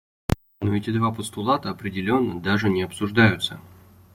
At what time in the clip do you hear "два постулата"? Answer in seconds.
0.91-1.69